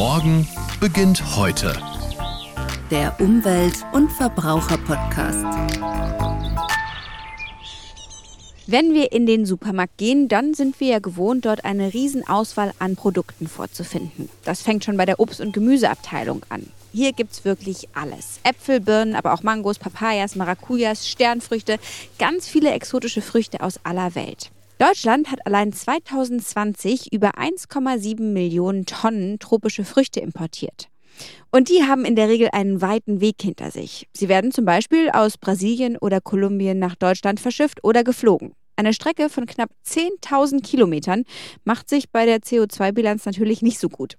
[0.00, 0.48] Morgen
[0.80, 1.76] beginnt heute.
[2.90, 5.44] Der Umwelt- und Verbraucher-Podcast.
[8.66, 12.96] Wenn wir in den Supermarkt gehen, dann sind wir ja gewohnt, dort eine Riesenauswahl an
[12.96, 14.30] Produkten vorzufinden.
[14.46, 16.66] Das fängt schon bei der Obst- und Gemüseabteilung an.
[16.94, 18.40] Hier gibt's wirklich alles.
[18.42, 21.78] Äpfel, Birnen, aber auch Mangos, Papayas, Maracujas, Sternfrüchte,
[22.18, 24.50] ganz viele exotische Früchte aus aller Welt.
[24.80, 30.88] Deutschland hat allein 2020 über 1,7 Millionen Tonnen tropische Früchte importiert.
[31.50, 34.08] Und die haben in der Regel einen weiten Weg hinter sich.
[34.16, 38.54] Sie werden zum Beispiel aus Brasilien oder Kolumbien nach Deutschland verschifft oder geflogen.
[38.74, 41.24] Eine Strecke von knapp 10.000 Kilometern
[41.64, 44.14] macht sich bei der CO2-Bilanz natürlich nicht so gut.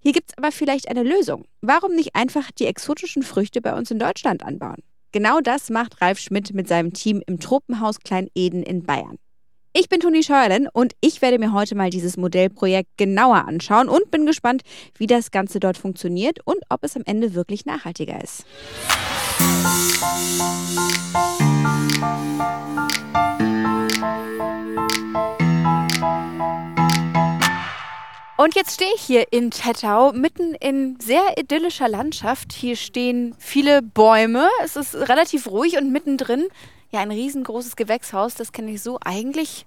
[0.00, 1.44] Hier gibt es aber vielleicht eine Lösung.
[1.60, 4.84] Warum nicht einfach die exotischen Früchte bei uns in Deutschland anbauen?
[5.10, 9.18] Genau das macht Ralf Schmidt mit seinem Team im Tropenhaus Klein Eden in Bayern.
[9.76, 14.08] Ich bin Toni Scheuerlen und ich werde mir heute mal dieses Modellprojekt genauer anschauen und
[14.12, 14.62] bin gespannt,
[14.96, 18.46] wie das Ganze dort funktioniert und ob es am Ende wirklich nachhaltiger ist.
[28.36, 32.52] Und jetzt stehe ich hier in Tettau, mitten in sehr idyllischer Landschaft.
[32.52, 34.46] Hier stehen viele Bäume.
[34.62, 36.44] Es ist relativ ruhig und mittendrin
[36.94, 38.34] ja ein riesengroßes Gewächshaus.
[38.34, 39.66] Das kenne ich so eigentlich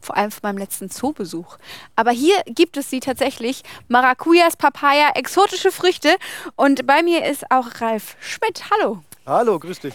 [0.00, 1.56] vor allem von meinem letzten Zoobesuch.
[1.96, 3.62] Aber hier gibt es sie tatsächlich.
[3.88, 6.16] Maracujas, Papaya, exotische Früchte.
[6.54, 8.64] Und bei mir ist auch Ralf Schmidt.
[8.70, 9.02] Hallo.
[9.26, 9.94] Hallo, grüß dich.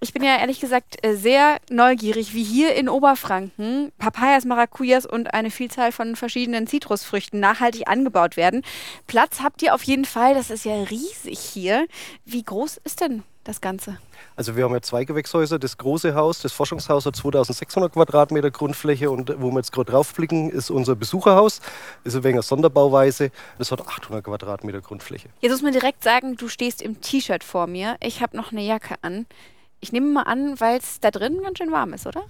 [0.00, 5.32] Ich bin ja ehrlich gesagt äh, sehr neugierig, wie hier in Oberfranken Papayas, Maracujas und
[5.32, 8.62] eine Vielzahl von verschiedenen Zitrusfrüchten nachhaltig angebaut werden.
[9.06, 11.86] Platz habt ihr auf jeden Fall, das ist ja riesig hier.
[12.24, 13.98] Wie groß ist denn das Ganze?
[14.36, 15.58] Also wir haben ja zwei Gewächshäuser.
[15.58, 20.50] Das große Haus, das Forschungshaus hat 2600 Quadratmeter Grundfläche und wo wir jetzt gerade draufblicken,
[20.50, 21.60] ist unser Besucherhaus.
[22.04, 23.30] Ist ein wenig eine Sonderbauweise.
[23.58, 25.28] Das hat 800 Quadratmeter Grundfläche.
[25.40, 27.96] Jetzt muss man direkt sagen, du stehst im T-Shirt vor mir.
[28.00, 29.26] Ich habe noch eine Jacke an.
[29.80, 32.22] Ich nehme mal an, weil es da drin ganz schön warm ist, oder?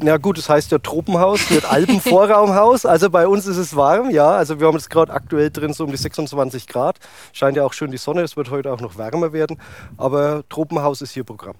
[0.00, 2.86] Na gut, das heißt ja Tropenhaus, nicht Alpenvorraumhaus.
[2.86, 4.30] Also bei uns ist es warm, ja.
[4.30, 6.96] Also wir haben jetzt gerade aktuell drin so um die 26 Grad.
[7.34, 9.60] Scheint ja auch schön die Sonne, es wird heute auch noch wärmer werden.
[9.98, 11.56] Aber Tropenhaus ist hier Programm.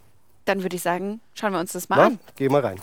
[0.47, 2.19] Dann würde ich sagen, schauen wir uns das mal Na, an.
[2.37, 2.81] gehen wir rein.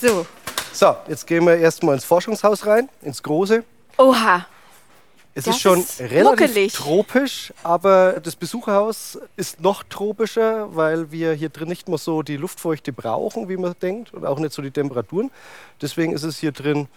[0.00, 0.26] So.
[0.72, 3.62] So, jetzt gehen wir erstmal ins Forschungshaus rein, ins große.
[3.98, 4.46] Oha.
[5.34, 6.72] Es Das ist schon ist relativ muckelig.
[6.72, 12.36] tropisch, aber das Besucherhaus ist noch tropischer, weil wir hier drin nicht mehr so die
[12.36, 15.30] Luftfeuchte brauchen, wie man denkt, und auch nicht so die Temperaturen.
[15.80, 16.88] Deswegen ist es hier drin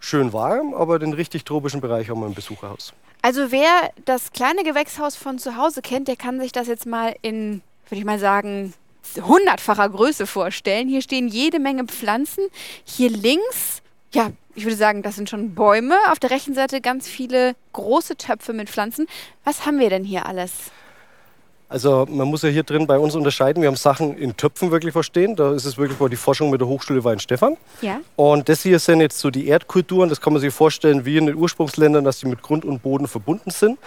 [0.00, 2.92] schön warm, aber den richtig tropischen Bereich haben wir im Besucherhaus.
[3.22, 7.14] Also wer das kleine Gewächshaus von zu Hause kennt, der kann sich das jetzt mal
[7.22, 8.74] in, würde ich mal sagen,
[9.20, 10.88] hundertfacher Größe vorstellen.
[10.88, 12.44] Hier stehen jede Menge Pflanzen.
[12.84, 13.80] Hier links,
[14.16, 15.94] ja, ich würde sagen, das sind schon Bäume.
[16.10, 19.06] Auf der rechten Seite ganz viele große Töpfe mit Pflanzen.
[19.44, 20.52] Was haben wir denn hier alles?
[21.68, 23.60] Also man muss ja hier drin bei uns unterscheiden.
[23.60, 25.36] Wir haben Sachen in Töpfen wirklich verstehen.
[25.36, 27.58] Da ist es wirklich die Forschung mit der Hochschule Weinstefan.
[27.82, 28.00] Ja.
[28.14, 30.08] Und das hier sind jetzt so die Erdkulturen.
[30.08, 33.08] Das kann man sich vorstellen wie in den Ursprungsländern, dass die mit Grund und Boden
[33.08, 33.78] verbunden sind.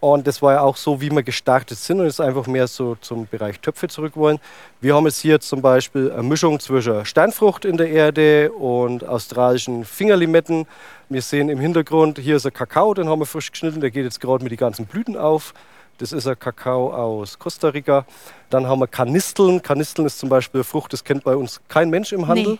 [0.00, 2.96] Und das war ja auch so, wie wir gestartet sind und jetzt einfach mehr so
[3.00, 4.38] zum Bereich Töpfe zurück wollen.
[4.80, 9.84] Wir haben jetzt hier zum Beispiel eine Mischung zwischen Steinfrucht in der Erde und australischen
[9.84, 10.66] Fingerlimetten.
[11.08, 14.04] Wir sehen im Hintergrund, hier ist ein Kakao, den haben wir frisch geschnitten, der geht
[14.04, 15.52] jetzt gerade mit den ganzen Blüten auf.
[15.98, 18.06] Das ist ein Kakao aus Costa Rica.
[18.50, 19.62] Dann haben wir Kanisteln.
[19.62, 22.52] Kanisteln ist zum Beispiel eine Frucht, das kennt bei uns kein Mensch im Handel.
[22.52, 22.58] Nee.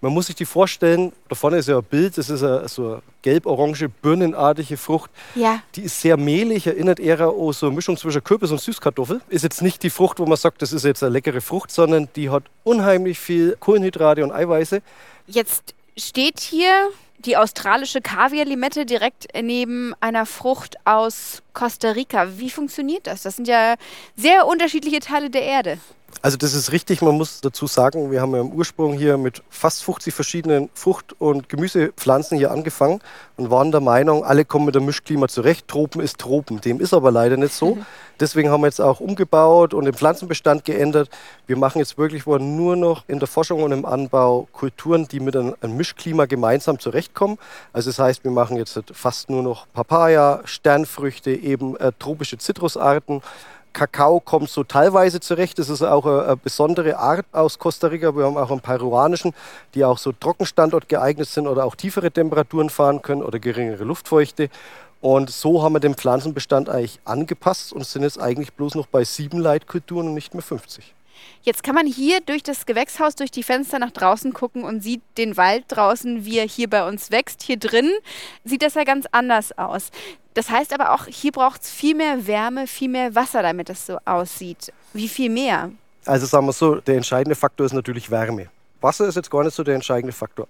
[0.00, 2.86] Man muss sich die vorstellen, da vorne ist ja ein Bild, das ist eine, so
[2.86, 5.10] eine gelb-orange, birnenartige Frucht.
[5.34, 5.60] Ja.
[5.74, 9.20] Die ist sehr mehlig, erinnert eher an so eine Mischung zwischen Kürbis und Süßkartoffel.
[9.28, 12.08] Ist jetzt nicht die Frucht, wo man sagt, das ist jetzt eine leckere Frucht, sondern
[12.14, 14.82] die hat unheimlich viel Kohlenhydrate und Eiweiße.
[15.26, 22.38] Jetzt steht hier die australische Kaviarlimette direkt neben einer Frucht aus Costa Rica.
[22.38, 23.22] Wie funktioniert das?
[23.22, 23.74] Das sind ja
[24.16, 25.78] sehr unterschiedliche Teile der Erde.
[26.20, 29.42] Also das ist richtig, man muss dazu sagen, wir haben ja im Ursprung hier mit
[29.50, 33.00] fast 50 verschiedenen Frucht- und Gemüsepflanzen hier angefangen
[33.36, 36.60] und waren der Meinung, alle kommen mit dem Mischklima zurecht, Tropen ist Tropen.
[36.60, 37.78] Dem ist aber leider nicht so.
[38.18, 41.08] Deswegen haben wir jetzt auch umgebaut und den Pflanzenbestand geändert.
[41.46, 45.36] Wir machen jetzt wirklich nur noch in der Forschung und im Anbau Kulturen, die mit
[45.36, 47.38] einem einem Mischklima gemeinsam zurechtkommen.
[47.72, 53.22] Also das heißt, wir machen jetzt fast nur noch Papaya, Sternfrüchte, eben äh, tropische Zitrusarten.
[53.72, 55.58] Kakao kommt so teilweise zurecht.
[55.58, 58.14] Das ist auch eine, eine besondere Art aus Costa Rica.
[58.16, 59.34] Wir haben auch einen peruanischen,
[59.74, 64.50] die auch so Trockenstandort geeignet sind oder auch tiefere Temperaturen fahren können oder geringere Luftfeuchte.
[65.00, 69.04] Und so haben wir den Pflanzenbestand eigentlich angepasst und sind jetzt eigentlich bloß noch bei
[69.04, 70.94] sieben Leitkulturen und nicht mehr 50.
[71.42, 75.02] Jetzt kann man hier durch das Gewächshaus, durch die Fenster nach draußen gucken und sieht
[75.16, 77.42] den Wald draußen, wie er hier bei uns wächst.
[77.42, 77.90] Hier drin
[78.44, 79.90] sieht das ja ganz anders aus.
[80.38, 83.84] Das heißt aber auch, hier braucht es viel mehr Wärme, viel mehr Wasser, damit es
[83.84, 84.72] so aussieht.
[84.92, 85.72] Wie viel mehr?
[86.06, 88.46] Also sagen wir so, der entscheidende Faktor ist natürlich Wärme.
[88.80, 90.46] Wasser ist jetzt gar nicht so der entscheidende Faktor.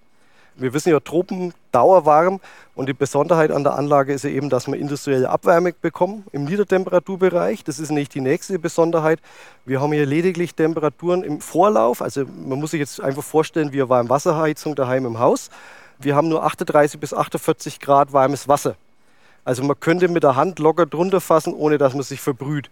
[0.56, 2.38] Wir wissen ja, Tropen dauerwarm
[2.74, 6.44] und die Besonderheit an der Anlage ist ja eben, dass wir industrielle Abwärme bekommen im
[6.44, 7.64] Niedertemperaturbereich.
[7.64, 9.20] Das ist nicht die nächste Besonderheit.
[9.64, 12.02] Wir haben hier lediglich Temperaturen im Vorlauf.
[12.02, 15.48] Also man muss sich jetzt einfach vorstellen, wir waren Wasserheizung daheim im Haus.
[15.98, 18.76] Wir haben nur 38 bis 48 Grad warmes Wasser.
[19.48, 22.68] Also man könnte mit der Hand locker drunter fassen, ohne dass man sich verbrüht.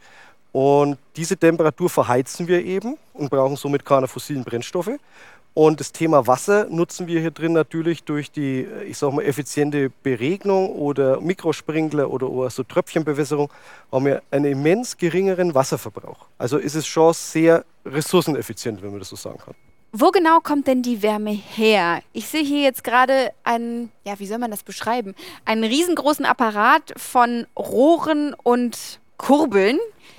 [0.53, 4.91] Und diese Temperatur verheizen wir eben und brauchen somit keine fossilen Brennstoffe.
[5.55, 9.91] Und das Thema Wasser nutzen wir hier drin natürlich durch die, ich sag mal, effiziente
[10.03, 13.51] Beregnung oder Mikrosprinkler oder, oder so Tröpfchenbewässerung,
[13.91, 16.27] haben wir einen immens geringeren Wasserverbrauch.
[16.37, 19.55] Also ist es schon sehr ressourceneffizient, wenn man das so sagen kann.
[19.99, 22.03] Wo genau kommt denn die Wärme her?
[22.13, 25.15] Ich sehe hier jetzt gerade einen, ja, wie soll man das beschreiben?
[25.47, 29.79] Einen riesengroßen Apparat von Rohren und Kurbeln.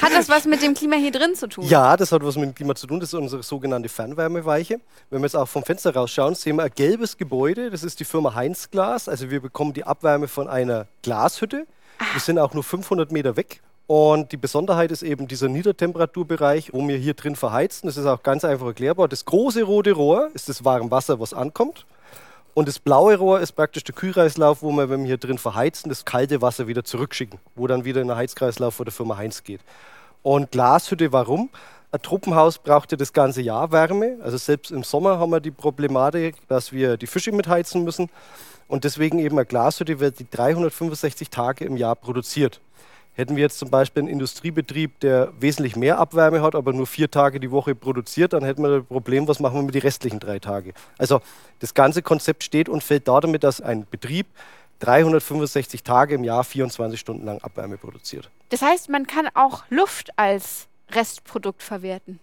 [0.00, 1.64] Hat das was mit dem Klima hier drin zu tun?
[1.64, 3.00] Ja, das hat was mit dem Klima zu tun.
[3.00, 4.80] Das ist unsere sogenannte Fernwärmeweiche.
[5.10, 7.70] Wenn wir jetzt auch vom Fenster rausschauen, sehen wir ein gelbes Gebäude.
[7.70, 9.08] Das ist die Firma Heinz Glas.
[9.08, 11.66] Also wir bekommen die Abwärme von einer Glashütte.
[12.12, 13.60] Wir sind auch nur 500 Meter weg.
[13.90, 17.88] Und die Besonderheit ist eben dieser Niedertemperaturbereich, wo wir hier drin verheizen.
[17.88, 19.08] Das ist auch ganz einfach erklärbar.
[19.08, 21.86] Das große rote Rohr ist das warme Wasser, was ankommt.
[22.54, 25.88] Und das blaue Rohr ist praktisch der Kühlkreislauf, wo wir, wenn wir hier drin verheizen,
[25.88, 29.42] das kalte Wasser wieder zurückschicken, wo dann wieder in den Heizkreislauf von der Firma Heinz
[29.42, 29.60] geht.
[30.22, 31.50] Und Glashütte, warum?
[31.90, 34.18] Ein Truppenhaus braucht ja das ganze Jahr Wärme.
[34.22, 38.08] Also selbst im Sommer haben wir die Problematik, dass wir die Fische mitheizen müssen.
[38.68, 42.60] Und deswegen eben eine Glashütte wird die 365 Tage im Jahr produziert.
[43.14, 47.10] Hätten wir jetzt zum Beispiel einen Industriebetrieb, der wesentlich mehr Abwärme hat, aber nur vier
[47.10, 50.20] Tage die Woche produziert, dann hätten wir das Problem, was machen wir mit den restlichen
[50.20, 50.72] drei Tagen.
[50.96, 51.20] Also
[51.58, 54.26] das ganze Konzept steht und fällt damit, dass ein Betrieb
[54.78, 58.30] 365 Tage im Jahr 24 Stunden lang Abwärme produziert.
[58.48, 62.18] Das heißt, man kann auch Luft als Restprodukt verwerten.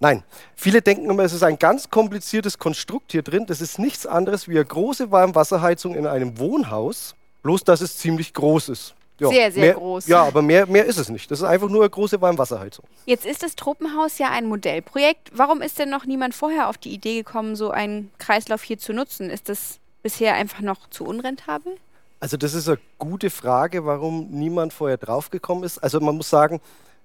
[0.00, 0.24] Nein,
[0.56, 3.46] viele denken immer, es ist ein ganz kompliziertes Konstrukt hier drin.
[3.46, 7.14] Das ist nichts anderes wie eine große Warmwasserheizung in einem Wohnhaus,
[7.44, 8.94] bloß dass es ziemlich groß ist.
[9.20, 10.06] Ja, sehr, sehr mehr, groß.
[10.06, 11.30] Ja, aber mehr, mehr ist es nicht.
[11.30, 12.84] Das ist einfach nur eine große Warmwasserheizung.
[13.06, 15.30] Jetzt ist das Tropenhaus ja ein Modellprojekt.
[15.32, 18.92] Warum ist denn noch niemand vorher auf die Idee gekommen, so einen Kreislauf hier zu
[18.92, 19.30] nutzen?
[19.30, 21.76] Ist das bisher einfach noch zu unrentabel?
[22.20, 25.78] Also das ist eine gute Frage, warum niemand vorher draufgekommen ist.
[25.78, 26.60] Also man muss sagen,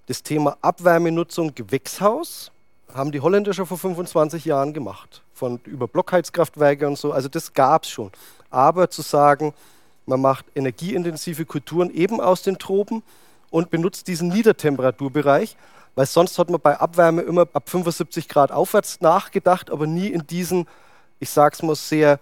[0.08, 2.52] das Thema Abwärmenutzung Gewächshaus
[2.94, 5.24] haben die Holländer schon vor 25 Jahren gemacht.
[5.34, 7.12] Von über Blockheizkraftwerke und so.
[7.12, 8.12] Also das gab es schon.
[8.50, 9.54] Aber zu sagen,
[10.08, 13.04] man macht energieintensive Kulturen eben aus den Tropen
[13.50, 15.56] und benutzt diesen Niedertemperaturbereich,
[15.96, 20.26] weil sonst hat man bei Abwärme immer ab 75 Grad aufwärts nachgedacht, aber nie in
[20.26, 20.68] diesen,
[21.20, 22.20] ich sag's mal, sehr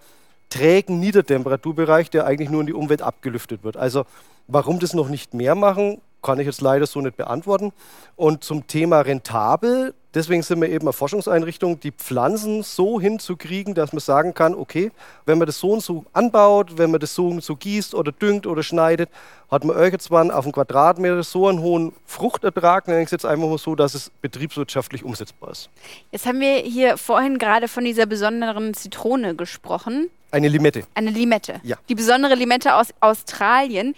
[0.48, 3.76] trägen Niedertemperaturbereich, der eigentlich nur in die Umwelt abgelüftet wird.
[3.76, 4.04] Also
[4.48, 7.72] warum das noch nicht mehr machen, kann ich jetzt leider so nicht beantworten.
[8.16, 13.92] Und zum Thema rentabel, Deswegen sind wir eben eine Forschungseinrichtung, die Pflanzen so hinzukriegen, dass
[13.92, 14.90] man sagen kann, okay,
[15.26, 18.12] wenn man das so und so anbaut, wenn man das so und so gießt oder
[18.12, 19.10] düngt oder schneidet,
[19.50, 23.46] hat man irgendwann auf einen Quadratmeter so einen hohen Fruchtertrag, nenne ich es jetzt einfach
[23.46, 25.70] mal so, dass es betriebswirtschaftlich umsetzbar ist.
[26.10, 30.10] Jetzt haben wir hier vorhin gerade von dieser besonderen Zitrone gesprochen.
[30.32, 30.84] Eine Limette.
[30.94, 31.60] Eine Limette.
[31.62, 31.76] Ja.
[31.88, 33.94] Die besondere Limette aus Australien.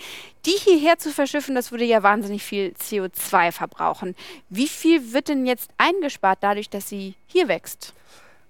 [0.47, 4.15] Die hierher zu verschiffen, das würde ja wahnsinnig viel CO2 verbrauchen.
[4.49, 5.71] Wie viel wird denn jetzt
[6.09, 7.93] eingespart dadurch, dass sie hier wächst?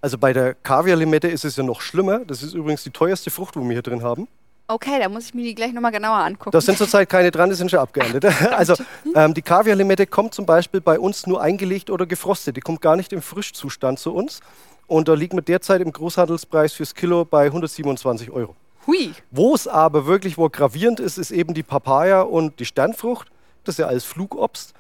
[0.01, 2.21] Also bei der Kaviarlimette ist es ja noch schlimmer.
[2.25, 4.29] Das ist übrigens die teuerste Frucht, die wir hier drin haben.
[4.69, 6.51] Okay, da muss ich mir die gleich nochmal genauer angucken.
[6.53, 8.25] Da sind zurzeit keine dran, die sind schon abgeerntet.
[8.53, 8.75] also
[9.15, 12.57] ähm, die Kaviarlimette kommt zum Beispiel bei uns nur eingelegt oder gefrostet.
[12.57, 14.41] Die kommt gar nicht im Frischzustand zu uns.
[14.87, 18.55] Und da liegt man derzeit im Großhandelspreis fürs Kilo bei 127 Euro.
[18.87, 19.13] Hui.
[19.31, 23.29] Wo es aber wirklich wo gravierend ist, ist eben die Papaya und die Sternfrucht.
[23.65, 24.75] Das ist ja alles Flugobst.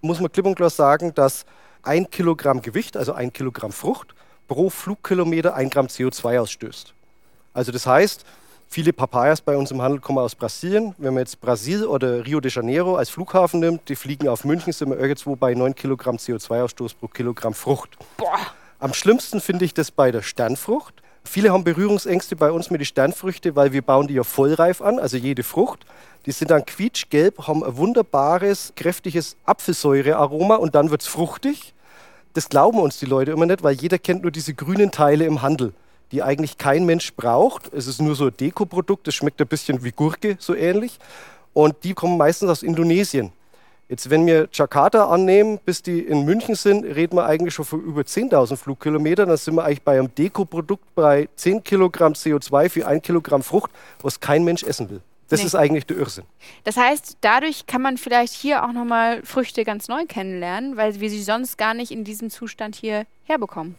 [0.00, 1.44] Muss man klipp und klar sagen, dass
[1.82, 4.14] ein Kilogramm Gewicht, also ein Kilogramm Frucht,
[4.48, 6.94] pro Flugkilometer ein Gramm CO2 ausstößt.
[7.52, 8.24] Also das heißt,
[8.68, 10.94] viele Papayas bei uns im Handel kommen aus Brasilien.
[10.98, 14.72] Wenn man jetzt Brasil oder Rio de Janeiro als Flughafen nimmt, die fliegen auf München,
[14.72, 17.96] sind wir irgendwo bei 9 Kilogramm CO2-Ausstoß pro Kilogramm Frucht.
[18.16, 18.38] Boah.
[18.78, 21.02] Am schlimmsten finde ich das bei der Sternfrucht.
[21.24, 24.98] Viele haben Berührungsängste bei uns mit den Sternfrüchten, weil wir bauen die ja vollreif an,
[24.98, 25.84] also jede Frucht.
[26.26, 31.74] Die sind dann quietschgelb, haben ein wunderbares, kräftiges Apfelsäurearoma und dann wird es fruchtig.
[32.32, 35.42] Das glauben uns die Leute immer nicht, weil jeder kennt nur diese grünen Teile im
[35.42, 35.72] Handel,
[36.12, 37.72] die eigentlich kein Mensch braucht.
[37.72, 40.98] Es ist nur so ein Dekoprodukt, das schmeckt ein bisschen wie Gurke, so ähnlich.
[41.52, 43.32] Und die kommen meistens aus Indonesien.
[43.90, 47.82] Jetzt, wenn wir Jakarta annehmen, bis die in München sind, reden wir eigentlich schon von
[47.82, 49.28] über 10.000 Flugkilometern.
[49.28, 53.72] Dann sind wir eigentlich bei einem Dekoprodukt bei 10 Kilogramm CO2 für ein Kilogramm Frucht,
[54.00, 55.00] was kein Mensch essen will.
[55.28, 55.46] Das Nee.
[55.46, 56.24] ist eigentlich der Irrsinn.
[56.62, 61.10] Das heißt, dadurch kann man vielleicht hier auch nochmal Früchte ganz neu kennenlernen, weil wir
[61.10, 63.74] sie sonst gar nicht in diesem Zustand hier herbekommen.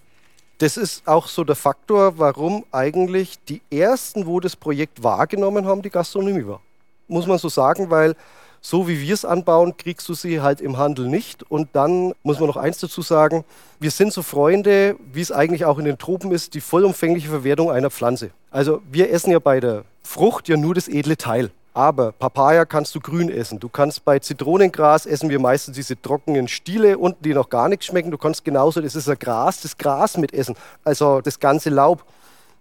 [0.58, 5.82] Das ist auch so der Faktor, warum eigentlich die ersten, wo das Projekt wahrgenommen haben,
[5.82, 6.60] die Gastronomie war.
[7.08, 8.16] Muss man so sagen, weil
[8.62, 11.44] so wie wir es anbauen, kriegst du sie halt im Handel nicht.
[11.50, 13.44] Und dann muss man noch eins dazu sagen,
[13.80, 17.72] wir sind so Freunde, wie es eigentlich auch in den Tropen ist, die vollumfängliche Verwertung
[17.72, 18.30] einer Pflanze.
[18.52, 21.50] Also wir essen ja bei der Frucht ja nur das edle Teil.
[21.74, 23.60] Aber Papaya kannst du grün essen.
[23.60, 27.86] Du kannst bei Zitronengras essen wir meistens diese trockenen Stiele unten, die noch gar nichts
[27.86, 28.12] schmecken.
[28.12, 30.56] Du kannst genauso, das ist ein Gras, das Gras mitessen.
[30.84, 32.04] Also das ganze Laub.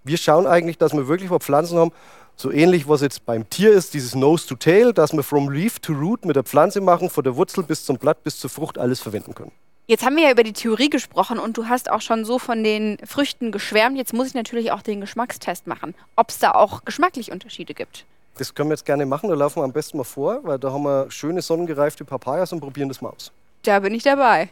[0.04, 1.92] Wir schauen eigentlich, dass wir wirklich mal Pflanzen haben,
[2.40, 5.78] so ähnlich, was jetzt beim Tier ist, dieses Nose to Tail, dass wir from Leaf
[5.78, 8.78] to Root mit der Pflanze machen, von der Wurzel bis zum Blatt bis zur Frucht
[8.78, 9.52] alles verwenden können.
[9.86, 12.62] Jetzt haben wir ja über die Theorie gesprochen und du hast auch schon so von
[12.62, 13.96] den Früchten geschwärmt.
[13.98, 18.06] Jetzt muss ich natürlich auch den Geschmackstest machen, ob es da auch geschmacklich Unterschiede gibt.
[18.38, 20.72] Das können wir jetzt gerne machen, da laufen wir am besten mal vor, weil da
[20.72, 23.32] haben wir schöne sonnengereifte Papayas und probieren das mal aus.
[23.64, 24.48] Da bin ich dabei.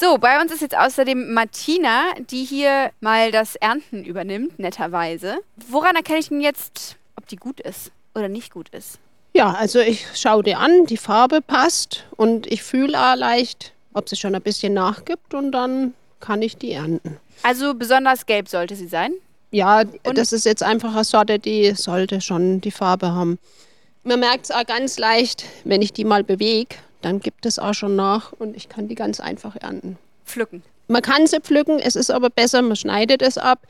[0.00, 5.38] So, bei uns ist jetzt außerdem Martina, die hier mal das Ernten übernimmt, netterweise.
[5.56, 9.00] Woran erkenne ich denn jetzt, ob die gut ist oder nicht gut ist?
[9.34, 14.08] Ja, also ich schaue dir an, die Farbe passt und ich fühle auch leicht, ob
[14.08, 17.16] sie schon ein bisschen nachgibt und dann kann ich die ernten.
[17.42, 19.14] Also besonders gelb sollte sie sein.
[19.50, 23.40] Ja, das ist jetzt einfach eine Sorte, die sollte schon die Farbe haben.
[24.04, 27.74] Man merkt es auch ganz leicht, wenn ich die mal bewege, dann gibt es auch
[27.74, 29.98] schon nach und ich kann die ganz einfach ernten.
[30.24, 30.62] Pflücken.
[30.88, 33.66] Man kann sie pflücken, es ist aber besser, man schneidet es ab,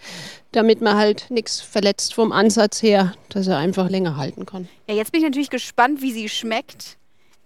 [0.52, 4.68] damit man halt nichts verletzt vom Ansatz her, dass er einfach länger halten kann.
[4.88, 6.96] Ja, jetzt bin ich natürlich gespannt, wie sie schmeckt.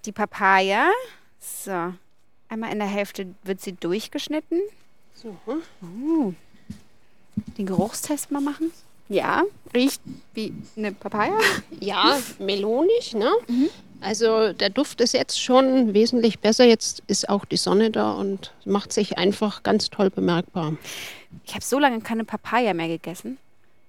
[0.05, 0.91] Die Papaya.
[1.41, 1.95] So.
[2.51, 4.61] Einmal in der Hälfte wird sie durchgeschnitten.
[5.15, 5.37] So.
[5.47, 6.35] Uh.
[7.57, 8.73] Den Geruchstest mal machen.
[9.09, 9.43] Ja,
[9.75, 10.03] riecht
[10.35, 11.39] wie eine Papaya.
[11.81, 13.31] Ja, melonig, ne?
[14.03, 16.65] Also der Duft ist jetzt schon wesentlich besser.
[16.65, 20.77] Jetzt ist auch die Sonne da und macht sich einfach ganz toll bemerkbar.
[21.45, 23.39] Ich habe so lange keine Papaya mehr gegessen.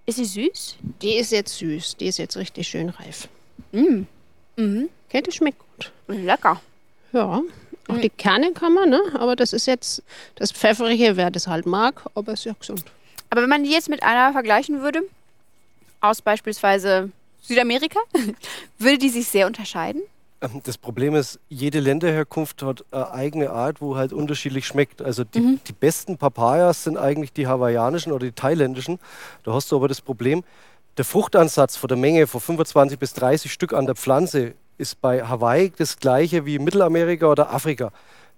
[0.06, 0.78] Ist sie süß?
[1.02, 3.28] Die ist jetzt süß, die ist jetzt richtig schön reif.
[3.72, 4.04] Mm.
[4.58, 4.90] Mhm.
[5.08, 5.92] Okay, die schmeckt gut.
[6.08, 6.62] Lecker.
[7.14, 7.42] Ja,
[7.88, 9.02] auch die Kerne kann man, ne?
[9.16, 10.04] Aber das ist jetzt
[10.36, 12.86] das Pfefferige, wer das halt mag, aber ist ja gesund.
[13.30, 15.02] Aber wenn man die jetzt mit einer vergleichen würde,
[16.02, 17.12] aus beispielsweise
[17.44, 18.00] Südamerika,
[18.80, 20.02] würde die sich sehr unterscheiden?
[20.42, 25.02] Ähm, Das Problem ist, jede Länderherkunft hat eine eigene Art, wo halt unterschiedlich schmeckt.
[25.02, 29.00] Also die, die besten Papayas sind eigentlich die hawaiianischen oder die thailändischen.
[29.44, 30.44] Da hast du aber das Problem,
[30.98, 35.24] der Fruchtansatz von der Menge von 25 bis 30 Stück an der Pflanze ist bei
[35.24, 37.92] Hawaii das gleiche wie Mittelamerika oder Afrika.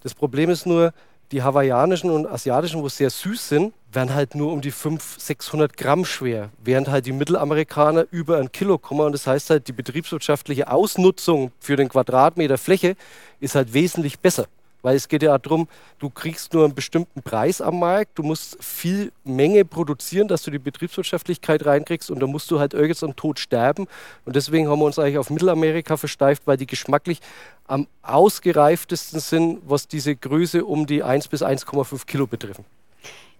[0.03, 0.93] Das Problem ist nur,
[1.31, 5.77] die hawaiianischen und asiatischen, wo sehr süß sind, werden halt nur um die 500, 600
[5.77, 9.01] Gramm schwer, während halt die Mittelamerikaner über ein Kilo kommen.
[9.01, 12.95] Und das heißt halt, die betriebswirtschaftliche Ausnutzung für den Quadratmeter Fläche
[13.39, 14.47] ist halt wesentlich besser.
[14.85, 18.63] Weil es geht ja darum, du kriegst nur einen bestimmten Preis am Markt, du musst
[18.63, 23.15] viel Menge produzieren, dass du die Betriebswirtschaftlichkeit reinkriegst und da musst du halt irgendwann am
[23.15, 23.87] Tod sterben.
[24.25, 27.19] Und deswegen haben wir uns eigentlich auf Mittelamerika versteift, weil die geschmacklich
[27.65, 32.63] am ausgereiftesten sind, was diese Größe um die 1 bis 1,5 Kilo betreffen.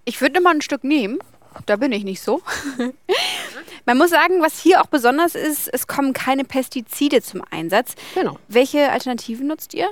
[0.03, 1.19] Ich würde mal ein Stück nehmen.
[1.67, 2.41] Da bin ich nicht so.
[3.85, 7.93] Man muss sagen, was hier auch besonders ist, es kommen keine Pestizide zum Einsatz.
[8.15, 8.39] Genau.
[8.47, 9.87] Welche Alternativen nutzt ihr?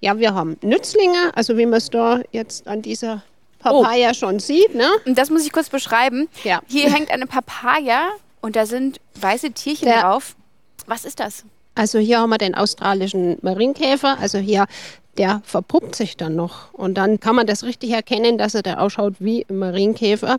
[0.00, 3.22] Ja, wir haben Nützlinge, also wie man es da jetzt an dieser
[3.58, 4.88] Papaya schon sieht, ne?
[5.06, 6.28] Und das muss ich kurz beschreiben.
[6.42, 6.60] Ja.
[6.66, 8.08] Hier hängt eine Papaya
[8.42, 10.36] und da sind weiße Tierchen Der- drauf.
[10.86, 11.44] Was ist das?
[11.74, 14.18] Also hier haben wir den australischen Marienkäfer.
[14.20, 14.66] Also hier,
[15.16, 16.72] der verpuppt sich dann noch.
[16.74, 20.36] Und dann kann man das richtig erkennen, dass er da ausschaut wie ein Marienkäfer.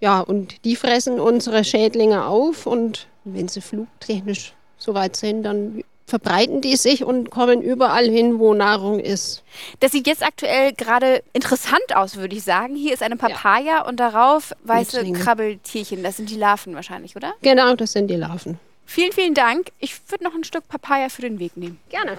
[0.00, 2.66] Ja, und die fressen unsere Schädlinge auf.
[2.66, 8.54] Und wenn sie flugtechnisch soweit sind, dann verbreiten die sich und kommen überall hin, wo
[8.54, 9.42] Nahrung ist.
[9.80, 12.76] Das sieht jetzt aktuell gerade interessant aus, würde ich sagen.
[12.76, 15.18] Hier ist eine Papaya und darauf weiße Nützlinge.
[15.18, 16.02] Krabbeltierchen.
[16.04, 17.34] Das sind die Larven wahrscheinlich, oder?
[17.42, 18.58] Genau, das sind die Larven.
[18.84, 19.72] Vielen, vielen Dank.
[19.80, 21.80] Ich würde noch ein Stück Papaya für den Weg nehmen.
[21.88, 22.18] Gerne.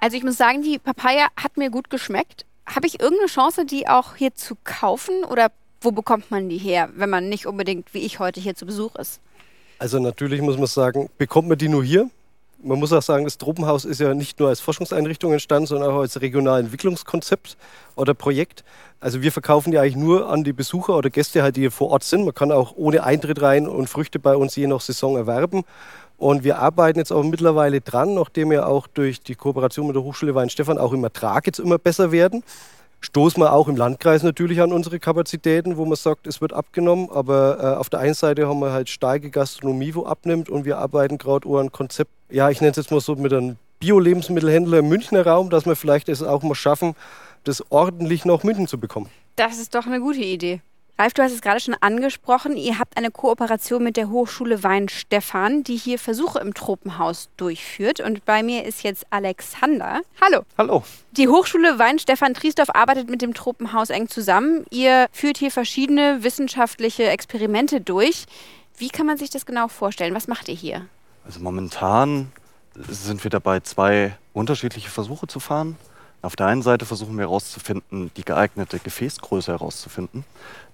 [0.00, 2.44] Also ich muss sagen, die Papaya hat mir gut geschmeckt.
[2.66, 5.50] Habe ich irgendeine Chance, die auch hier zu kaufen oder
[5.80, 8.96] wo bekommt man die her, wenn man nicht unbedingt wie ich heute hier zu Besuch
[8.96, 9.20] ist?
[9.78, 12.08] Also natürlich muss man sagen, bekommt man die nur hier.
[12.62, 16.00] Man muss auch sagen, das Tropenhaus ist ja nicht nur als Forschungseinrichtung entstanden, sondern auch
[16.00, 17.56] als Regionalentwicklungskonzept
[17.94, 18.64] oder Projekt.
[18.98, 21.90] Also wir verkaufen die eigentlich nur an die Besucher oder Gäste, halt, die hier vor
[21.90, 22.24] Ort sind.
[22.24, 25.64] Man kann auch ohne Eintritt rein und Früchte bei uns je nach Saison erwerben.
[26.16, 30.02] Und wir arbeiten jetzt auch mittlerweile dran, nachdem wir auch durch die Kooperation mit der
[30.02, 32.42] Hochschule Weinstefan auch im Ertrag jetzt immer besser werden.
[33.00, 37.08] Stoßen wir auch im Landkreis natürlich an unsere Kapazitäten, wo man sagt, es wird abgenommen.
[37.10, 40.48] Aber äh, auf der einen Seite haben wir halt starke Gastronomie, wo abnimmt.
[40.48, 43.56] Und wir arbeiten gerade an Konzept, ja, ich nenne es jetzt mal so mit einem
[43.80, 46.94] Bio-Lebensmittelhändler im Münchner Raum, dass wir vielleicht es auch mal schaffen,
[47.44, 49.08] das ordentlich nach München zu bekommen.
[49.36, 50.60] Das ist doch eine gute Idee.
[50.98, 52.56] Ralf, du hast es gerade schon angesprochen.
[52.56, 58.00] Ihr habt eine Kooperation mit der Hochschule Weinstefan, die hier Versuche im Tropenhaus durchführt.
[58.00, 60.00] Und bei mir ist jetzt Alexander.
[60.22, 60.44] Hallo.
[60.56, 60.84] Hallo.
[61.12, 64.64] Die Hochschule Weinstefan Triesdorf arbeitet mit dem Tropenhaus eng zusammen.
[64.70, 68.24] Ihr führt hier verschiedene wissenschaftliche Experimente durch.
[68.78, 70.14] Wie kann man sich das genau vorstellen?
[70.14, 70.86] Was macht ihr hier?
[71.26, 72.32] Also momentan
[72.88, 75.76] sind wir dabei, zwei unterschiedliche Versuche zu fahren.
[76.22, 80.24] Auf der einen Seite versuchen wir herauszufinden, die geeignete Gefäßgröße herauszufinden.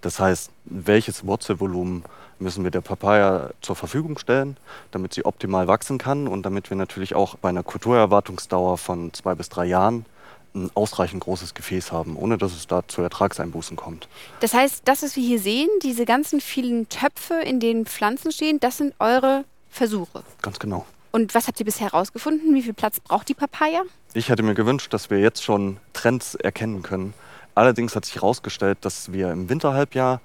[0.00, 2.04] Das heißt, welches Wurzelvolumen
[2.38, 4.56] müssen wir der Papaya zur Verfügung stellen,
[4.90, 9.34] damit sie optimal wachsen kann und damit wir natürlich auch bei einer Kulturerwartungsdauer von zwei
[9.34, 10.06] bis drei Jahren
[10.54, 14.08] ein ausreichend großes Gefäß haben, ohne dass es da zu Ertragseinbußen kommt.
[14.40, 18.61] Das heißt, das, was wir hier sehen, diese ganzen vielen Töpfe, in denen Pflanzen stehen,
[18.61, 20.22] das sind eure Versuche.
[20.42, 20.84] Ganz genau.
[21.12, 22.54] Und was habt ihr bisher herausgefunden?
[22.54, 23.83] Wie viel Platz braucht die Papaya?
[24.14, 27.12] Ich hätte mir gewünscht, dass wir jetzt schon Trends erkennen können.
[27.54, 30.23] Allerdings hat sich herausgestellt, dass wir im Winterhalbjahr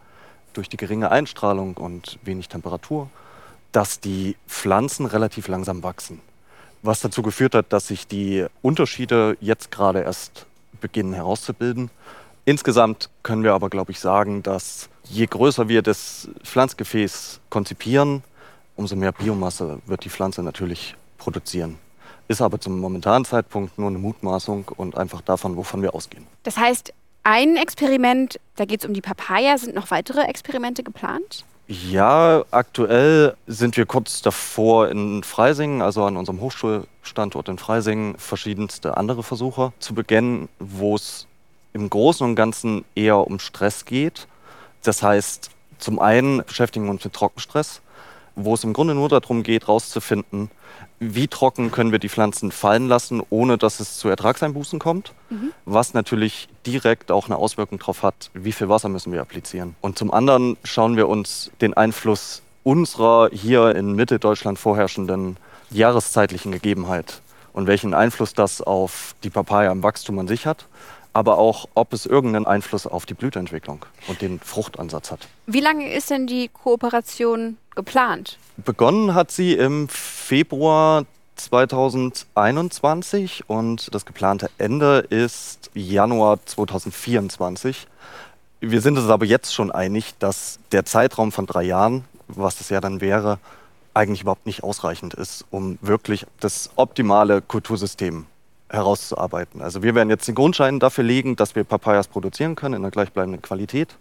[0.53, 3.09] durch die geringe Einstrahlung und wenig Temperatur,
[3.73, 6.21] dass die Pflanzen relativ langsam wachsen.
[6.83, 10.45] Was dazu geführt hat, dass sich die Unterschiede jetzt gerade erst
[10.79, 11.91] beginnen herauszubilden.
[12.45, 18.23] Insgesamt können wir aber, glaube ich, sagen, dass je größer wir das Pflanzgefäß konzipieren,
[18.77, 21.77] umso mehr Biomasse wird die Pflanze natürlich produzieren.
[22.29, 26.25] Ist aber zum momentanen Zeitpunkt nur eine Mutmaßung und einfach davon, wovon wir ausgehen.
[26.43, 26.93] Das heißt,
[27.23, 31.43] ein Experiment, da geht es um die Papaya, sind noch weitere Experimente geplant?
[31.67, 38.95] Ja, aktuell sind wir kurz davor in Freising, also an unserem Hochschulstandort in Freising, verschiedenste
[38.95, 41.27] andere Versuche zu beginnen, wo es
[41.73, 44.27] im Großen und Ganzen eher um Stress geht.
[44.83, 45.49] Das heißt,
[45.79, 47.81] zum einen beschäftigen wir uns mit Trockenstress,
[48.37, 50.49] wo es im Grunde nur darum geht, herauszufinden,
[50.99, 55.51] wie trocken können wir die Pflanzen fallen lassen, ohne dass es zu Ertragseinbußen kommt, mhm.
[55.65, 59.75] was natürlich direkt auch eine Auswirkung darauf hat, wie viel Wasser müssen wir applizieren.
[59.81, 65.37] Und zum anderen schauen wir uns den Einfluss unserer hier in Mitteldeutschland vorherrschenden
[65.69, 67.21] jahreszeitlichen Gegebenheit
[67.53, 70.65] und welchen Einfluss das auf die Papaya im Wachstum an sich hat
[71.17, 75.27] aber auch, ob es irgendeinen Einfluss auf die Blüteentwicklung und den Fruchtansatz hat.
[75.47, 78.37] Wie lange ist denn die Kooperation geplant?
[78.57, 87.87] Begonnen hat sie im Februar 2021 und das geplante Ende ist Januar 2024.
[88.59, 92.69] Wir sind uns aber jetzt schon einig, dass der Zeitraum von drei Jahren, was das
[92.69, 93.39] ja dann wäre,
[93.95, 98.27] eigentlich überhaupt nicht ausreichend ist, um wirklich das optimale Kultursystem
[98.69, 99.61] herauszuarbeiten.
[99.61, 102.91] Also wir werden jetzt den Grundschein dafür legen, dass wir Papayas produzieren können in einer
[102.91, 103.95] gleichbleibenden Qualität.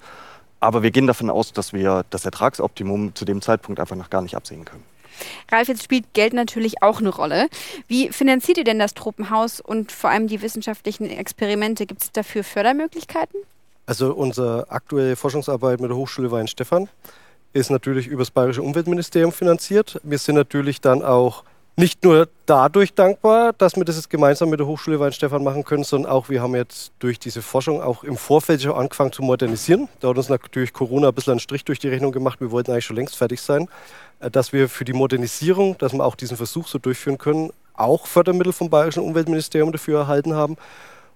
[0.61, 4.23] Aber wir gehen davon aus, dass wir das Ertragsoptimum zu dem Zeitpunkt einfach noch gar
[4.23, 4.83] nicht absehen können.
[5.51, 7.49] Ralf, jetzt spielt Geld natürlich auch eine Rolle.
[7.89, 11.87] Wie finanziert ihr denn das Tropenhaus und vor allem die wissenschaftlichen Experimente?
[11.87, 13.41] Gibt es dafür Fördermöglichkeiten?
[13.87, 16.89] Also unsere aktuelle Forschungsarbeit mit der Hochschule Weinstefan
[17.53, 20.01] ist natürlich über das Bayerische Umweltministerium finanziert.
[20.03, 21.45] Wir sind natürlich dann auch
[21.77, 25.85] nicht nur dadurch dankbar, dass wir das jetzt gemeinsam mit der Hochschule Weinstefan machen können,
[25.85, 29.89] sondern auch wir haben jetzt durch diese Forschung auch im Vorfeld schon angefangen zu modernisieren.
[30.01, 32.41] Da hat uns natürlich Corona ein bisschen einen Strich durch die Rechnung gemacht.
[32.41, 33.69] Wir wollten eigentlich schon längst fertig sein.
[34.21, 38.07] Äh, dass wir für die Modernisierung, dass wir auch diesen Versuch so durchführen können, auch
[38.07, 40.57] Fördermittel vom Bayerischen Umweltministerium dafür erhalten haben.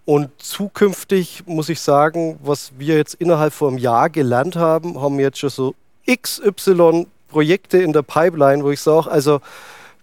[0.04, 5.16] Und zukünftig muss ich sagen, was wir jetzt innerhalb von einem Jahr gelernt haben, haben
[5.16, 5.74] wir jetzt schon so
[6.10, 9.40] XY Projekte in der Pipeline, wo ich sage, also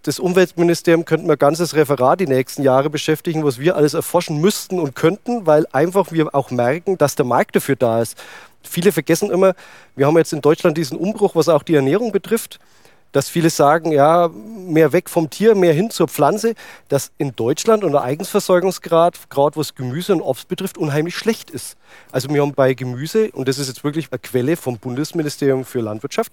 [0.08, 4.80] das Umweltministerium könnte ein ganzes Referat die nächsten Jahre beschäftigen, was wir alles erforschen müssten
[4.80, 8.18] und könnten, weil einfach wir auch merken, dass der Markt dafür da ist.
[8.64, 9.54] Viele vergessen immer,
[9.98, 12.58] wir haben jetzt in Deutschland diesen Umbruch, was auch die Ernährung betrifft
[13.18, 16.54] dass viele sagen, ja, mehr weg vom Tier, mehr hin zur Pflanze,
[16.88, 21.78] dass in Deutschland unser Eigensversorgungsgrad, gerade was Gemüse und Obst betrifft, unheimlich schlecht ist.
[22.12, 25.80] Also wir haben bei Gemüse, und das ist jetzt wirklich eine Quelle vom Bundesministerium für
[25.80, 26.32] Landwirtschaft,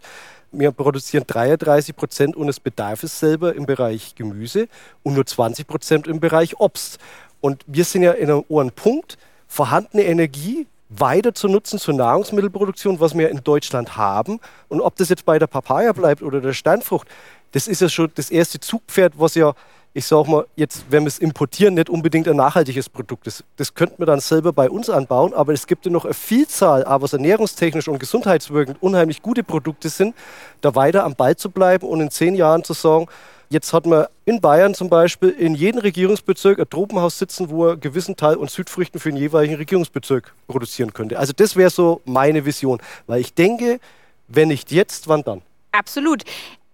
[0.53, 4.69] wir produzieren 33 Prozent unseres Bedarfs selber im Bereich Gemüse
[5.03, 6.99] und nur 20 Prozent im Bereich Obst.
[7.41, 9.17] Und wir sind ja in einem Punkt,
[9.49, 14.41] vorhandene Energie weiter zu nutzen zur Nahrungsmittelproduktion, was wir in Deutschland haben.
[14.69, 17.09] Und ob das jetzt bei der Papaya bleibt oder der Steinfrucht,
[17.53, 19.55] das ist ja schon das erste Zugpferd, was ja
[19.97, 23.45] ich sag mal, jetzt, wenn wir es importieren, nicht unbedingt ein nachhaltiges Produkt ist.
[23.57, 26.85] Das könnten wir dann selber bei uns anbauen, aber es gibt ja noch eine Vielzahl,
[26.85, 30.17] aber was ernährungstechnisch und gesundheitswirkend unheimlich gute Produkte sind,
[30.61, 33.07] da weiter am Ball zu bleiben und in zehn Jahren zu sagen,
[33.51, 37.73] Jetzt hat man in Bayern zum Beispiel in jedem Regierungsbezirk ein Tropenhaus sitzen, wo er
[37.73, 41.21] einen gewissen Teil und Südfrüchten für den jeweiligen Regierungsbezirk produzieren könnte.
[41.21, 43.79] Also das wäre so meine Vision, weil ich denke,
[44.27, 45.43] wenn nicht jetzt, wann dann?
[45.71, 46.25] Absolut.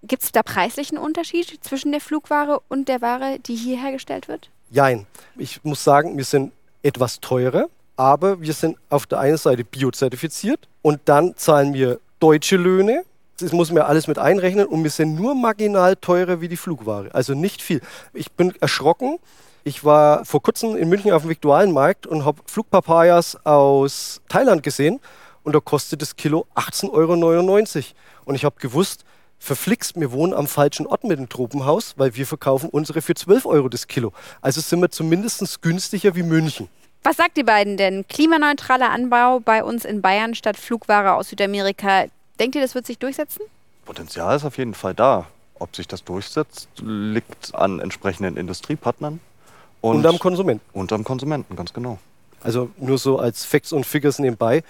[0.02, 4.48] Gibt es da preislichen Unterschied zwischen der Flugware und der Ware, die hier hergestellt wird?
[4.70, 5.06] Jein.
[5.36, 10.68] Ich muss sagen, wir sind etwas teurer, aber wir sind auf der einen Seite biozertifiziert
[10.80, 13.04] und dann zahlen wir deutsche Löhne.
[13.38, 17.14] Das muss man alles mit einrechnen und wir sind nur marginal teurer wie die Flugware.
[17.14, 17.82] Also nicht viel.
[18.14, 19.18] Ich bin erschrocken.
[19.64, 24.98] Ich war vor kurzem in München auf dem Viktualienmarkt und habe Flugpapayas aus Thailand gesehen
[25.42, 27.84] und da kostet das Kilo 18,99 Euro.
[28.24, 29.04] Und ich habe gewusst,
[29.40, 33.46] verflixt, wir wohnen am falschen Ort mit dem Tropenhaus, weil wir verkaufen unsere für 12
[33.46, 34.12] Euro das Kilo.
[34.40, 36.68] Also sind wir zumindest günstiger wie München.
[37.02, 38.06] Was sagt ihr beiden denn?
[38.06, 42.04] Klimaneutraler Anbau bei uns in Bayern statt Flugware aus Südamerika.
[42.38, 43.40] Denkt ihr, das wird sich durchsetzen?
[43.86, 45.26] Potenzial ist auf jeden Fall da.
[45.58, 49.20] Ob sich das durchsetzt, liegt an entsprechenden Industriepartnern.
[49.80, 50.64] Und, und am Konsumenten.
[50.72, 51.98] Und am Konsumenten, ganz genau.
[52.42, 54.62] Also nur so als Facts und Figures nebenbei.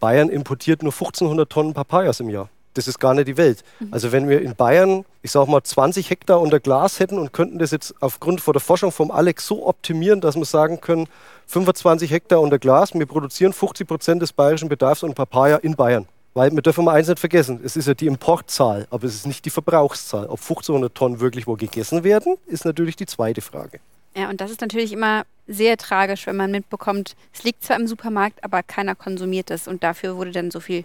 [0.00, 3.64] Bayern importiert nur 1500 Tonnen Papayas im Jahr das ist gar nicht die Welt.
[3.80, 3.88] Mhm.
[3.92, 7.58] Also wenn wir in Bayern, ich sage mal, 20 Hektar unter Glas hätten und könnten
[7.58, 11.08] das jetzt aufgrund von der Forschung vom Alex so optimieren, dass wir sagen können,
[11.46, 16.06] 25 Hektar unter Glas, wir produzieren 50 Prozent des bayerischen Bedarfs und Papaya in Bayern.
[16.34, 19.26] Weil wir dürfen mal eins nicht vergessen, es ist ja die Importzahl, aber es ist
[19.26, 20.24] nicht die Verbrauchszahl.
[20.24, 23.78] Ob 1500 Tonnen wirklich wo gegessen werden, ist natürlich die zweite Frage.
[24.16, 27.86] Ja, und das ist natürlich immer sehr tragisch, wenn man mitbekommt, es liegt zwar im
[27.86, 30.84] Supermarkt, aber keiner konsumiert es und dafür wurde dann so viel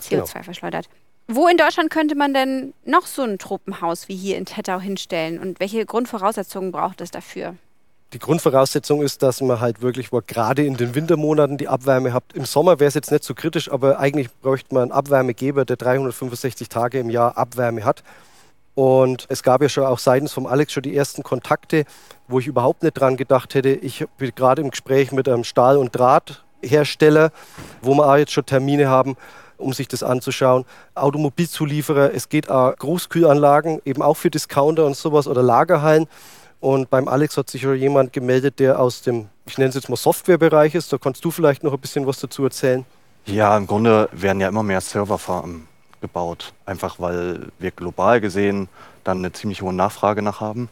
[0.00, 0.26] CO2 genau.
[0.26, 0.88] verschleudert.
[1.34, 5.38] Wo in Deutschland könnte man denn noch so ein Tropenhaus wie hier in Tettau hinstellen
[5.38, 7.54] und welche Grundvoraussetzungen braucht es dafür?
[8.12, 12.24] Die Grundvoraussetzung ist, dass man halt wirklich gerade in den Wintermonaten die Abwärme hat.
[12.34, 15.76] Im Sommer wäre es jetzt nicht so kritisch, aber eigentlich bräuchte man einen Abwärmegeber, der
[15.76, 18.02] 365 Tage im Jahr Abwärme hat.
[18.74, 21.86] Und es gab ja schon auch seitens vom Alex schon die ersten Kontakte,
[22.28, 23.70] wo ich überhaupt nicht dran gedacht hätte.
[23.70, 27.32] Ich bin gerade im Gespräch mit einem Stahl- und Drahthersteller,
[27.80, 29.16] wo wir auch jetzt schon Termine haben,
[29.62, 30.64] um sich das anzuschauen.
[30.94, 36.06] Automobilzulieferer, es geht auch Großkühlanlagen, eben auch für Discounter und sowas oder Lagerhallen.
[36.60, 39.96] Und beim Alex hat sich jemand gemeldet, der aus dem, ich nenne es jetzt mal
[39.96, 40.92] Softwarebereich ist.
[40.92, 42.84] Da kannst du vielleicht noch ein bisschen was dazu erzählen.
[43.26, 45.66] Ja, im Grunde werden ja immer mehr Serverfarmen
[46.00, 46.52] gebaut.
[46.66, 48.68] Einfach weil wir global gesehen
[49.04, 50.68] dann eine ziemlich hohe Nachfrage nach haben.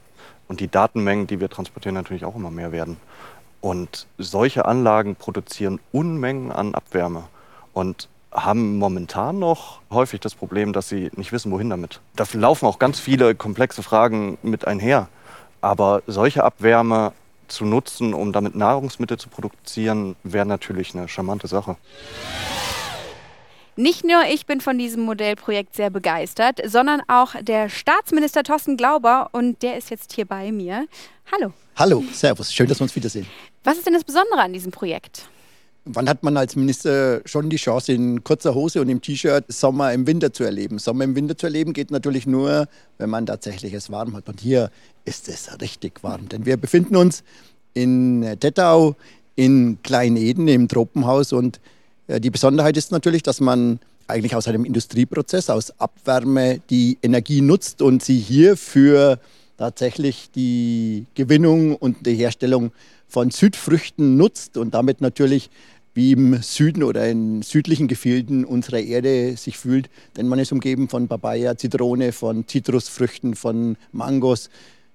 [0.46, 2.96] Und die Datenmengen, die wir transportieren, natürlich auch immer mehr werden.
[3.60, 7.24] Und solche Anlagen produzieren Unmengen an Abwärme.
[7.72, 12.00] Und haben momentan noch häufig das Problem, dass sie nicht wissen, wohin damit.
[12.16, 15.08] Da laufen auch ganz viele komplexe Fragen mit einher.
[15.60, 17.12] Aber solche Abwärme
[17.48, 21.76] zu nutzen, um damit Nahrungsmittel zu produzieren, wäre natürlich eine charmante Sache.
[23.76, 29.30] Nicht nur ich bin von diesem Modellprojekt sehr begeistert, sondern auch der Staatsminister Thorsten Glauber
[29.32, 30.86] und der ist jetzt hier bei mir.
[31.32, 31.52] Hallo.
[31.76, 33.26] Hallo, Servus, schön, dass wir uns wiedersehen.
[33.64, 35.28] Was ist denn das Besondere an diesem Projekt?
[35.86, 39.92] Wann hat man als Minister schon die Chance, in kurzer Hose und im T-Shirt Sommer
[39.92, 40.78] im Winter zu erleben?
[40.78, 44.28] Sommer im Winter zu erleben geht natürlich nur, wenn man tatsächlich es warm hat.
[44.28, 44.70] Und hier
[45.06, 47.24] ist es richtig warm, denn wir befinden uns
[47.72, 48.94] in Tettau
[49.36, 51.60] in Kleineden im Tropenhaus und
[52.08, 57.40] äh, die Besonderheit ist natürlich, dass man eigentlich aus einem Industrieprozess, aus Abwärme die Energie
[57.40, 59.18] nutzt und sie hier für
[59.56, 62.72] tatsächlich die Gewinnung und die Herstellung
[63.10, 65.50] von Südfrüchten nutzt und damit natürlich
[65.92, 69.90] wie im Süden oder in südlichen Gefilden unserer Erde sich fühlt.
[70.16, 74.50] Denn man ist umgeben von Papaya, Zitrone, von Zitrusfrüchten, von Mangos.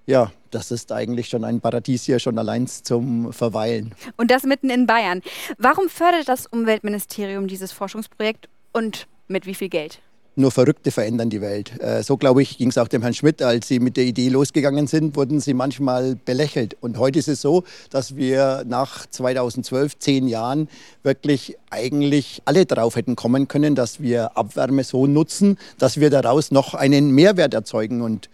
[0.08, 3.94] Ja, das ist eigentlich schon ein Paradies hier, schon allein zum Verweilen.
[4.16, 5.22] Und das mitten in Bayern.
[5.58, 10.00] Warum fördert das Umweltministerium dieses Forschungsprojekt und mit wie viel Geld?
[10.36, 11.80] Nur Verrückte verändern die Welt.
[11.82, 13.42] Äh, so, glaube ich, ging es auch dem Herrn Schmidt.
[13.42, 16.76] Als Sie mit der Idee losgegangen sind, wurden Sie manchmal belächelt.
[16.82, 20.68] Und heute ist es so, dass wir nach 2012, zehn Jahren,
[21.04, 26.52] wirklich eigentlich alle drauf hätten kommen können, dass wir Abwärme so nutzen, dass wir daraus
[26.52, 28.02] noch einen Mehrwert erzeugen.
[28.02, 28.30] Und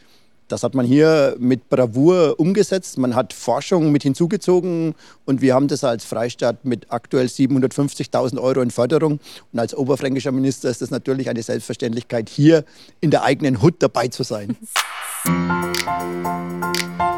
[0.51, 2.97] das hat man hier mit Bravour umgesetzt.
[2.97, 8.61] Man hat Forschung mit hinzugezogen und wir haben das als Freistaat mit aktuell 750.000 Euro
[8.61, 9.19] in Förderung.
[9.53, 12.65] Und als oberfränkischer Minister ist es natürlich eine Selbstverständlichkeit, hier
[12.99, 14.57] in der eigenen Hut dabei zu sein.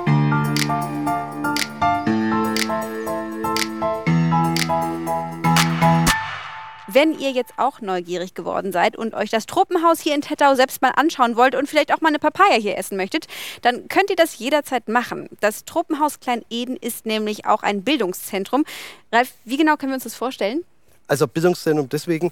[6.94, 10.80] Wenn ihr jetzt auch neugierig geworden seid und euch das Tropenhaus hier in Tettau selbst
[10.84, 13.26] mal anschauen wollt und vielleicht auch mal eine Papaya hier essen möchtet,
[13.64, 15.28] dann könnt ihr das jederzeit machen.
[15.40, 18.64] Das Tropenhaus Klein-Eden ist nämlich auch ein Bildungszentrum.
[19.12, 20.64] Ralf, wie genau können wir uns das vorstellen?
[21.08, 22.32] Also Bildungszentrum deswegen,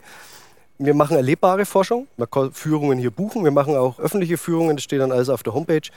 [0.78, 4.84] wir machen erlebbare Forschung, man kann Führungen hier buchen, wir machen auch öffentliche Führungen, das
[4.84, 5.90] steht dann alles auf der Homepage.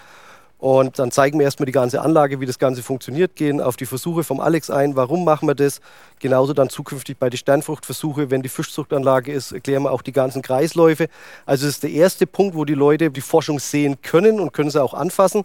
[0.58, 3.86] Und dann zeigen wir erstmal die ganze Anlage, wie das Ganze funktioniert, gehen auf die
[3.86, 5.80] Versuche vom Alex ein, warum machen wir das.
[6.20, 10.40] Genauso dann zukünftig bei den Sternfruchtversuche, wenn die Fischzuchtanlage ist, erklären wir auch die ganzen
[10.40, 11.08] Kreisläufe.
[11.44, 14.70] Also das ist der erste Punkt, wo die Leute die Forschung sehen können und können
[14.70, 15.44] sie auch anfassen.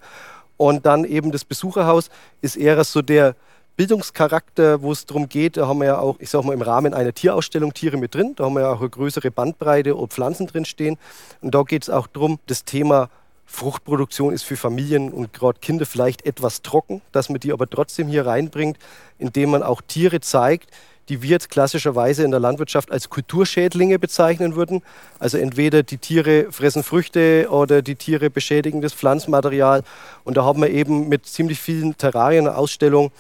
[0.56, 2.10] Und dann eben das Besucherhaus
[2.42, 3.36] ist eher so der
[3.80, 6.94] Bildungscharakter, wo es darum geht, da haben wir ja auch, ich sag mal, im Rahmen
[6.94, 8.34] einer Tierausstellung Tiere mit drin.
[8.36, 10.98] Da haben wir ja auch eine größere Bandbreite und Pflanzen drin stehen.
[11.40, 13.10] Und da geht es auch darum, das Thema
[13.52, 18.08] Fruchtproduktion ist für Familien und gerade Kinder vielleicht etwas trocken, dass man die aber trotzdem
[18.08, 18.78] hier reinbringt,
[19.18, 20.70] indem man auch Tiere zeigt,
[21.10, 24.84] die wir jetzt klassischerweise in der Landwirtschaft als Kulturschädlinge bezeichnen würden.
[25.18, 29.84] Also entweder die Tiere fressen Früchte oder die Tiere beschädigen das Pflanzmaterial.
[30.24, 33.12] Und da haben wir eben mit ziemlich vielen Terrarien eine Ausstellung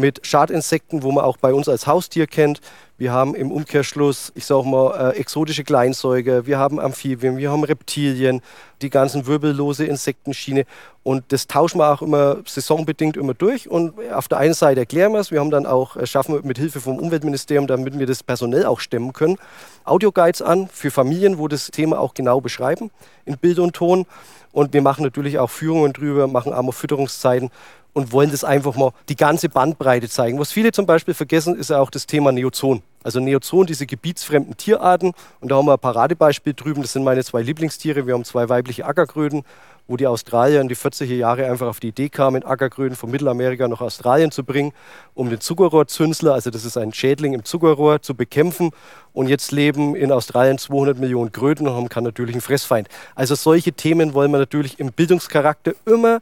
[0.00, 2.60] mit Schadinsekten, wo man auch bei uns als Haustier kennt.
[2.98, 7.64] Wir haben im Umkehrschluss, ich sage mal, äh, exotische Kleinsäuger, wir haben Amphibien, wir haben
[7.64, 8.42] Reptilien,
[8.82, 10.66] die ganzen wirbellose Insektenschiene.
[11.02, 13.70] Und das tauschen wir auch immer saisonbedingt immer durch.
[13.70, 16.42] Und auf der einen Seite erklären wir es, wir haben dann auch, äh, schaffen wir
[16.44, 19.38] mit Hilfe vom Umweltministerium, damit wir das personell auch stemmen können,
[19.84, 22.90] Audioguides an für Familien, wo das Thema auch genau beschreiben,
[23.24, 24.04] in Bild und Ton.
[24.52, 27.50] Und wir machen natürlich auch Führungen drüber, machen auch mal Fütterungszeiten
[27.92, 30.38] und wollen das einfach mal die ganze Bandbreite zeigen.
[30.38, 32.82] Was viele zum Beispiel vergessen, ist auch das Thema Neozon.
[33.02, 35.12] Also Neozon, diese gebietsfremden Tierarten.
[35.40, 36.82] Und da haben wir ein Paradebeispiel drüben.
[36.82, 38.06] Das sind meine zwei Lieblingstiere.
[38.06, 39.42] Wir haben zwei weibliche Ackerkröten,
[39.88, 43.66] wo die Australier in die 40er Jahre einfach auf die Idee kamen, Ackerkröten von Mittelamerika
[43.66, 44.72] nach Australien zu bringen,
[45.14, 48.70] um den Zuckerrohrzünsler, also das ist ein Schädling im Zuckerrohr, zu bekämpfen.
[49.12, 52.88] Und jetzt leben in Australien 200 Millionen Kröten und haben keinen natürlichen Fressfeind.
[53.16, 56.20] Also solche Themen wollen wir natürlich im Bildungscharakter immer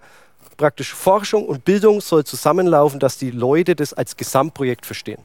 [0.58, 5.24] praktisch Forschung und Bildung soll zusammenlaufen, dass die Leute das als Gesamtprojekt verstehen.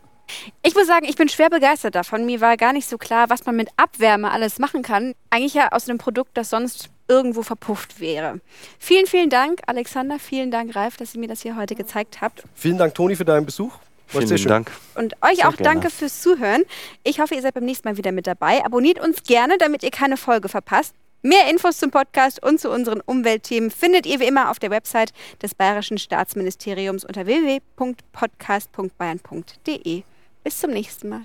[0.62, 2.26] Ich muss sagen, ich bin schwer begeistert davon.
[2.26, 5.14] Mir war gar nicht so klar, was man mit Abwärme alles machen kann.
[5.30, 8.40] Eigentlich ja aus einem Produkt, das sonst irgendwo verpufft wäre.
[8.80, 10.20] Vielen, vielen Dank, Alexander.
[10.20, 12.44] Vielen Dank, Ralf, dass ihr mir das hier heute gezeigt habt.
[12.56, 13.74] Vielen Dank, Toni, für deinen Besuch.
[14.08, 14.72] Vielen lieben Dank.
[14.96, 15.64] Und euch Sehr auch gerne.
[15.64, 16.64] danke fürs Zuhören.
[17.04, 18.64] Ich hoffe, ihr seid beim nächsten Mal wieder mit dabei.
[18.64, 20.94] Abonniert uns gerne, damit ihr keine Folge verpasst.
[21.26, 25.14] Mehr Infos zum Podcast und zu unseren Umweltthemen findet ihr wie immer auf der Website
[25.42, 30.04] des Bayerischen Staatsministeriums unter www.podcast.bayern.de.
[30.44, 31.22] Bis zum nächsten Mal.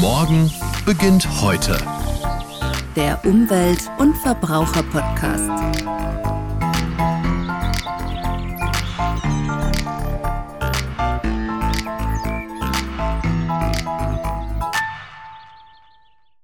[0.00, 0.50] Morgen
[0.86, 1.76] beginnt heute.
[2.96, 5.50] Der Umwelt- und Verbraucher-Podcast.